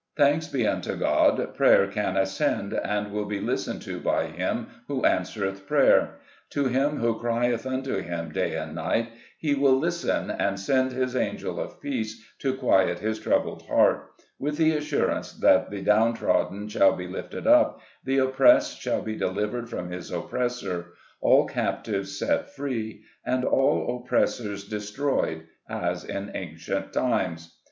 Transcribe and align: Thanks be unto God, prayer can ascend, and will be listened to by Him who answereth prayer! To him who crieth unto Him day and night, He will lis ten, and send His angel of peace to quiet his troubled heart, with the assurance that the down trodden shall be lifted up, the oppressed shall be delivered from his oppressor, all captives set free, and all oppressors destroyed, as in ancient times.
Thanks 0.17 0.47
be 0.47 0.65
unto 0.65 0.95
God, 0.95 1.53
prayer 1.53 1.85
can 1.85 2.17
ascend, 2.17 2.73
and 2.73 3.11
will 3.11 3.25
be 3.25 3.39
listened 3.39 3.83
to 3.83 3.99
by 3.99 4.25
Him 4.25 4.65
who 4.87 5.05
answereth 5.05 5.67
prayer! 5.67 6.17
To 6.53 6.65
him 6.67 6.97
who 6.97 7.19
crieth 7.19 7.67
unto 7.67 7.97
Him 7.97 8.31
day 8.31 8.55
and 8.57 8.73
night, 8.73 9.09
He 9.37 9.53
will 9.53 9.77
lis 9.77 10.01
ten, 10.01 10.31
and 10.31 10.59
send 10.59 10.91
His 10.91 11.15
angel 11.15 11.59
of 11.59 11.79
peace 11.79 12.19
to 12.39 12.55
quiet 12.55 12.97
his 12.97 13.19
troubled 13.19 13.67
heart, 13.67 14.09
with 14.39 14.57
the 14.57 14.71
assurance 14.75 15.33
that 15.33 15.69
the 15.69 15.83
down 15.83 16.15
trodden 16.15 16.67
shall 16.67 16.95
be 16.95 17.05
lifted 17.07 17.45
up, 17.45 17.79
the 18.03 18.17
oppressed 18.17 18.81
shall 18.81 19.03
be 19.03 19.15
delivered 19.15 19.69
from 19.69 19.91
his 19.91 20.09
oppressor, 20.09 20.93
all 21.21 21.45
captives 21.45 22.17
set 22.17 22.49
free, 22.55 23.03
and 23.23 23.45
all 23.45 24.01
oppressors 24.03 24.63
destroyed, 24.67 25.43
as 25.69 26.03
in 26.03 26.31
ancient 26.33 26.91
times. 26.91 27.59